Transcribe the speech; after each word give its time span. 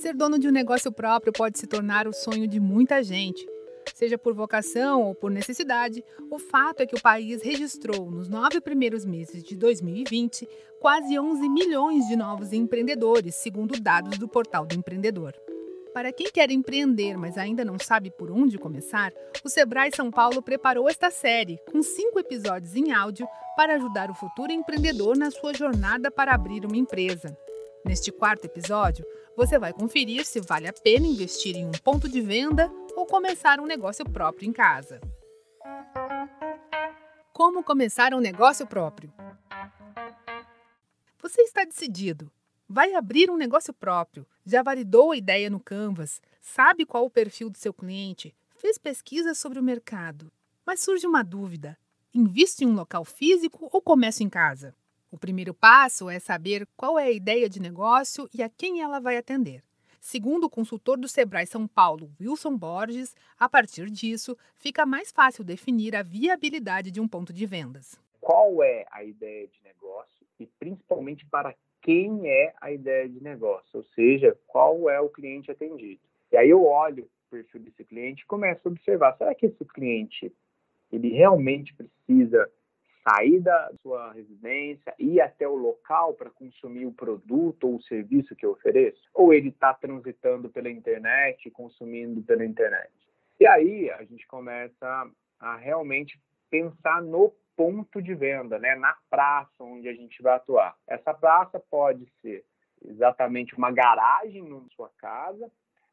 Ser 0.00 0.14
dono 0.14 0.38
de 0.38 0.48
um 0.48 0.50
negócio 0.50 0.90
próprio 0.90 1.30
pode 1.30 1.58
se 1.58 1.66
tornar 1.66 2.08
o 2.08 2.12
sonho 2.14 2.48
de 2.48 2.58
muita 2.58 3.02
gente. 3.02 3.46
Seja 3.94 4.16
por 4.16 4.32
vocação 4.32 5.02
ou 5.02 5.14
por 5.14 5.30
necessidade, 5.30 6.02
o 6.30 6.38
fato 6.38 6.80
é 6.80 6.86
que 6.86 6.94
o 6.94 7.02
país 7.02 7.42
registrou, 7.42 8.10
nos 8.10 8.26
nove 8.26 8.62
primeiros 8.62 9.04
meses 9.04 9.42
de 9.42 9.54
2020, 9.54 10.48
quase 10.80 11.18
11 11.18 11.46
milhões 11.50 12.08
de 12.08 12.16
novos 12.16 12.54
empreendedores, 12.54 13.34
segundo 13.34 13.78
dados 13.78 14.16
do 14.16 14.26
Portal 14.26 14.64
do 14.64 14.74
Empreendedor. 14.74 15.34
Para 15.92 16.14
quem 16.14 16.30
quer 16.32 16.50
empreender, 16.50 17.18
mas 17.18 17.36
ainda 17.36 17.62
não 17.62 17.78
sabe 17.78 18.10
por 18.10 18.30
onde 18.30 18.56
começar, 18.56 19.12
o 19.44 19.50
Sebrae 19.50 19.90
São 19.94 20.10
Paulo 20.10 20.40
preparou 20.40 20.88
esta 20.88 21.10
série, 21.10 21.58
com 21.70 21.82
cinco 21.82 22.18
episódios 22.18 22.74
em 22.74 22.90
áudio, 22.90 23.28
para 23.54 23.74
ajudar 23.74 24.10
o 24.10 24.14
futuro 24.14 24.50
empreendedor 24.50 25.14
na 25.14 25.30
sua 25.30 25.52
jornada 25.52 26.10
para 26.10 26.34
abrir 26.34 26.64
uma 26.64 26.78
empresa. 26.78 27.36
Neste 27.84 28.12
quarto 28.12 28.44
episódio, 28.44 29.06
você 29.34 29.58
vai 29.58 29.72
conferir 29.72 30.24
se 30.26 30.40
vale 30.40 30.68
a 30.68 30.72
pena 30.72 31.06
investir 31.06 31.56
em 31.56 31.66
um 31.66 31.70
ponto 31.70 32.08
de 32.08 32.20
venda 32.20 32.70
ou 32.94 33.06
começar 33.06 33.58
um 33.58 33.66
negócio 33.66 34.04
próprio 34.04 34.48
em 34.48 34.52
casa. 34.52 35.00
Como 37.32 37.64
começar 37.64 38.12
um 38.12 38.20
negócio 38.20 38.66
próprio? 38.66 39.12
Você 41.22 41.42
está 41.42 41.64
decidido. 41.64 42.30
Vai 42.68 42.94
abrir 42.94 43.30
um 43.30 43.36
negócio 43.36 43.72
próprio, 43.72 44.26
já 44.44 44.62
validou 44.62 45.10
a 45.12 45.16
ideia 45.16 45.50
no 45.50 45.58
Canvas, 45.58 46.20
sabe 46.40 46.84
qual 46.84 47.04
o 47.04 47.10
perfil 47.10 47.50
do 47.50 47.58
seu 47.58 47.72
cliente, 47.72 48.34
fez 48.56 48.78
pesquisa 48.78 49.34
sobre 49.34 49.58
o 49.58 49.62
mercado. 49.62 50.30
Mas 50.64 50.80
surge 50.80 51.06
uma 51.06 51.24
dúvida: 51.24 51.76
invisto 52.14 52.62
em 52.62 52.66
um 52.66 52.74
local 52.74 53.04
físico 53.04 53.68
ou 53.72 53.82
começo 53.82 54.22
em 54.22 54.28
casa? 54.28 54.76
O 55.12 55.18
primeiro 55.18 55.52
passo 55.52 56.08
é 56.08 56.20
saber 56.20 56.64
qual 56.76 56.96
é 56.96 57.06
a 57.06 57.10
ideia 57.10 57.48
de 57.48 57.60
negócio 57.60 58.28
e 58.32 58.44
a 58.44 58.48
quem 58.48 58.80
ela 58.80 59.00
vai 59.00 59.16
atender. 59.16 59.60
Segundo 60.00 60.44
o 60.44 60.50
consultor 60.50 60.96
do 60.96 61.08
Sebrae 61.08 61.46
São 61.46 61.66
Paulo, 61.66 62.12
Wilson 62.20 62.56
Borges, 62.56 63.16
a 63.36 63.48
partir 63.48 63.90
disso, 63.90 64.36
fica 64.54 64.86
mais 64.86 65.10
fácil 65.10 65.42
definir 65.42 65.96
a 65.96 66.02
viabilidade 66.04 66.92
de 66.92 67.00
um 67.00 67.08
ponto 67.08 67.32
de 67.32 67.44
vendas. 67.44 68.00
Qual 68.20 68.62
é 68.62 68.86
a 68.92 69.02
ideia 69.02 69.48
de 69.48 69.60
negócio 69.64 70.24
e 70.38 70.46
principalmente 70.46 71.26
para 71.26 71.56
quem 71.82 72.28
é 72.28 72.54
a 72.60 72.70
ideia 72.70 73.08
de 73.08 73.20
negócio, 73.20 73.78
ou 73.78 73.84
seja, 73.94 74.38
qual 74.46 74.88
é 74.88 75.00
o 75.00 75.08
cliente 75.08 75.50
atendido. 75.50 76.00
E 76.30 76.36
aí 76.36 76.50
eu 76.50 76.64
olho 76.64 77.04
o 77.04 77.30
perfil 77.30 77.62
desse 77.62 77.84
cliente 77.84 78.22
e 78.22 78.26
começo 78.26 78.60
a 78.64 78.70
observar, 78.70 79.16
será 79.16 79.34
que 79.34 79.46
esse 79.46 79.64
cliente 79.64 80.32
ele 80.92 81.08
realmente 81.08 81.74
precisa 81.74 82.48
sair 83.02 83.40
da 83.40 83.72
sua 83.82 84.12
residência, 84.12 84.94
ir 84.98 85.20
até 85.20 85.46
o 85.46 85.54
local 85.54 86.14
para 86.14 86.30
consumir 86.30 86.86
o 86.86 86.92
produto 86.92 87.68
ou 87.68 87.76
o 87.76 87.82
serviço 87.82 88.36
que 88.36 88.44
eu 88.44 88.52
ofereço? 88.52 89.00
Ou 89.14 89.32
ele 89.32 89.48
está 89.48 89.72
transitando 89.74 90.48
pela 90.48 90.70
internet, 90.70 91.50
consumindo 91.50 92.22
pela 92.22 92.44
internet? 92.44 92.90
E 93.38 93.46
aí 93.46 93.90
a 93.90 94.04
gente 94.04 94.26
começa 94.26 95.10
a 95.38 95.56
realmente 95.56 96.20
pensar 96.50 97.02
no 97.02 97.32
ponto 97.56 98.00
de 98.02 98.14
venda, 98.14 98.58
né? 98.58 98.74
na 98.74 98.96
praça 99.08 99.62
onde 99.62 99.88
a 99.88 99.94
gente 99.94 100.22
vai 100.22 100.34
atuar. 100.34 100.76
Essa 100.86 101.14
praça 101.14 101.58
pode 101.58 102.06
ser 102.20 102.44
exatamente 102.82 103.54
uma 103.56 103.70
garagem 103.70 104.42
na 104.48 104.60
sua 104.74 104.90
casa, 104.98 105.50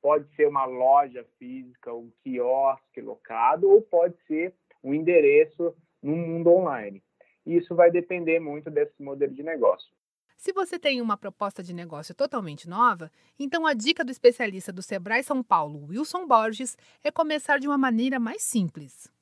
pode 0.00 0.26
ser 0.34 0.48
uma 0.48 0.64
loja 0.64 1.24
física, 1.38 1.92
um 1.92 2.10
quiosque 2.22 3.00
locado, 3.00 3.70
ou 3.70 3.82
pode 3.82 4.16
ser 4.26 4.54
um 4.82 4.94
endereço 4.94 5.74
no 6.02 6.16
mundo 6.16 6.50
online. 6.50 7.02
E 7.44 7.56
isso 7.56 7.74
vai 7.74 7.90
depender 7.90 8.38
muito 8.40 8.70
desse 8.70 9.02
modelo 9.02 9.32
de 9.32 9.42
negócio. 9.42 9.90
Se 10.36 10.52
você 10.54 10.78
tem 10.78 11.02
uma 11.02 11.18
proposta 11.18 11.62
de 11.62 11.74
negócio 11.74 12.14
totalmente 12.14 12.66
nova, 12.66 13.10
então 13.38 13.66
a 13.66 13.74
dica 13.74 14.02
do 14.02 14.10
especialista 14.10 14.72
do 14.72 14.80
Sebrae 14.80 15.22
São 15.22 15.42
Paulo, 15.42 15.86
Wilson 15.88 16.26
Borges, 16.26 16.78
é 17.04 17.10
começar 17.10 17.58
de 17.58 17.68
uma 17.68 17.76
maneira 17.76 18.18
mais 18.18 18.42
simples. 18.42 19.12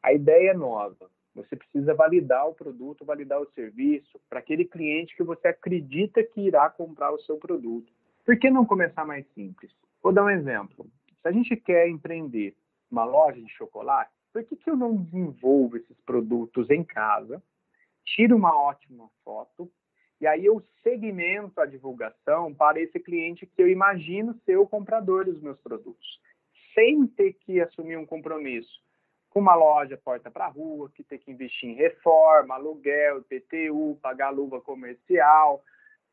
A 0.00 0.12
ideia 0.12 0.50
é 0.50 0.54
nova. 0.54 1.10
Você 1.34 1.56
precisa 1.56 1.94
validar 1.94 2.48
o 2.48 2.54
produto, 2.54 3.04
validar 3.04 3.40
o 3.40 3.50
serviço 3.52 4.20
para 4.28 4.38
aquele 4.38 4.64
cliente 4.64 5.16
que 5.16 5.22
você 5.22 5.48
acredita 5.48 6.22
que 6.22 6.42
irá 6.42 6.70
comprar 6.70 7.12
o 7.12 7.20
seu 7.22 7.36
produto. 7.38 7.92
Por 8.24 8.38
que 8.38 8.50
não 8.50 8.64
começar 8.64 9.04
mais 9.04 9.26
simples? 9.34 9.72
Vou 10.02 10.12
dar 10.12 10.24
um 10.24 10.30
exemplo. 10.30 10.88
Se 11.20 11.26
a 11.26 11.32
gente 11.32 11.56
quer 11.56 11.88
empreender 11.88 12.56
uma 12.90 13.04
loja 13.04 13.40
de 13.40 13.48
chocolate, 13.50 14.12
por 14.32 14.44
que, 14.44 14.56
que 14.56 14.70
eu 14.70 14.76
não 14.76 14.96
desenvolvo 14.96 15.76
esses 15.76 15.98
produtos 16.02 16.70
em 16.70 16.84
casa, 16.84 17.42
tiro 18.04 18.36
uma 18.36 18.56
ótima 18.56 19.08
foto 19.24 19.70
e 20.20 20.26
aí 20.26 20.44
eu 20.44 20.60
segmento 20.82 21.60
a 21.60 21.66
divulgação 21.66 22.52
para 22.52 22.80
esse 22.80 22.98
cliente 22.98 23.46
que 23.46 23.62
eu 23.62 23.68
imagino 23.68 24.34
ser 24.44 24.56
o 24.56 24.66
comprador 24.66 25.24
dos 25.24 25.40
meus 25.40 25.58
produtos, 25.60 26.20
sem 26.74 27.06
ter 27.06 27.34
que 27.34 27.60
assumir 27.60 27.96
um 27.96 28.06
compromisso 28.06 28.82
com 29.30 29.40
uma 29.40 29.54
loja 29.54 29.96
porta 29.96 30.30
para 30.30 30.48
rua, 30.48 30.90
que 30.92 31.04
tem 31.04 31.18
que 31.18 31.30
investir 31.30 31.68
em 31.68 31.74
reforma, 31.74 32.54
aluguel, 32.54 33.20
IPTU, 33.20 33.98
pagar 34.02 34.30
luva 34.30 34.60
comercial, 34.60 35.62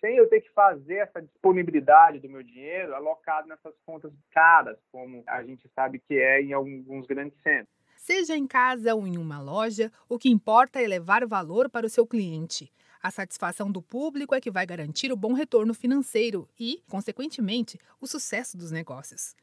sem 0.00 0.16
eu 0.16 0.28
ter 0.28 0.42
que 0.42 0.50
fazer 0.50 0.96
essa 0.96 1.20
disponibilidade 1.20 2.20
do 2.20 2.28
meu 2.28 2.42
dinheiro 2.42 2.94
alocado 2.94 3.48
nessas 3.48 3.74
contas 3.84 4.12
caras, 4.30 4.78
como 4.92 5.24
a 5.26 5.42
gente 5.42 5.68
sabe 5.74 5.98
que 5.98 6.14
é 6.14 6.40
em 6.40 6.52
alguns 6.52 7.06
grandes 7.06 7.40
centros. 7.42 7.77
Seja 7.98 8.36
em 8.36 8.46
casa 8.46 8.94
ou 8.94 9.06
em 9.06 9.18
uma 9.18 9.40
loja, 9.40 9.92
o 10.08 10.18
que 10.18 10.30
importa 10.30 10.80
é 10.80 10.86
levar 10.86 11.26
valor 11.26 11.68
para 11.68 11.84
o 11.84 11.90
seu 11.90 12.06
cliente. 12.06 12.72
A 13.02 13.10
satisfação 13.10 13.70
do 13.70 13.82
público 13.82 14.34
é 14.34 14.40
que 14.40 14.52
vai 14.52 14.64
garantir 14.64 15.12
o 15.12 15.16
bom 15.16 15.32
retorno 15.32 15.74
financeiro 15.74 16.48
e, 16.58 16.80
consequentemente, 16.88 17.78
o 18.00 18.06
sucesso 18.06 18.56
dos 18.56 18.70
negócios. 18.70 19.34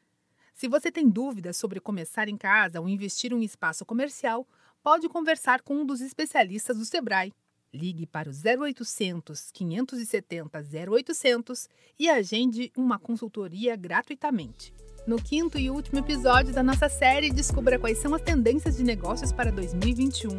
Se 0.54 0.66
você 0.68 0.90
tem 0.90 1.06
dúvidas 1.08 1.58
sobre 1.58 1.80
começar 1.80 2.28
em 2.28 2.36
casa 2.36 2.80
ou 2.80 2.88
investir 2.88 3.30
em 3.30 3.36
um 3.36 3.42
espaço 3.42 3.84
comercial, 3.84 4.48
pode 4.82 5.06
conversar 5.06 5.60
com 5.60 5.76
um 5.76 5.86
dos 5.86 6.00
especialistas 6.00 6.78
do 6.78 6.84
Sebrae. 6.86 7.34
Ligue 7.72 8.06
para 8.06 8.30
o 8.30 8.32
0800 8.32 9.50
570 9.52 10.64
0800 10.90 11.68
e 11.98 12.08
agende 12.08 12.72
uma 12.74 12.98
consultoria 12.98 13.76
gratuitamente. 13.76 14.72
No 15.06 15.22
quinto 15.22 15.56
e 15.56 15.70
último 15.70 16.00
episódio 16.00 16.52
da 16.52 16.64
nossa 16.64 16.88
série, 16.88 17.30
descubra 17.30 17.78
quais 17.78 17.98
são 17.98 18.12
as 18.12 18.20
tendências 18.20 18.76
de 18.76 18.82
negócios 18.82 19.30
para 19.30 19.52
2021. 19.52 20.36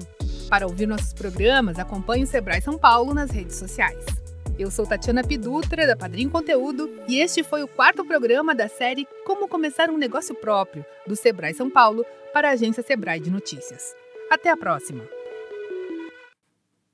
Para 0.50 0.68
ouvir 0.68 0.86
nossos 0.86 1.14
programas, 1.14 1.80
acompanhe 1.80 2.26
o 2.26 2.28
Sebrae 2.28 2.62
São 2.62 2.78
Paulo 2.78 3.14
nas 3.14 3.32
redes 3.32 3.56
sociais. 3.56 4.04
Eu 4.60 4.70
sou 4.70 4.86
Tatiana 4.86 5.24
Pidutra, 5.24 5.88
da 5.88 5.96
Padrim 5.96 6.28
Conteúdo, 6.28 6.90
e 7.08 7.18
este 7.18 7.44
foi 7.44 7.64
o 7.64 7.68
quarto 7.68 8.04
programa 8.04 8.54
da 8.54 8.68
série 8.68 9.08
Como 9.26 9.48
Começar 9.48 9.90
um 9.90 9.98
Negócio 9.98 10.36
Próprio, 10.36 10.86
do 11.08 11.16
Sebrae 11.16 11.54
São 11.54 11.70
Paulo, 11.70 12.06
para 12.34 12.50
a 12.50 12.52
agência 12.52 12.84
Sebrae 12.84 13.22
de 13.22 13.30
Notícias. 13.30 13.96
Até 14.30 14.50
a 14.50 14.58
próxima! 14.58 15.08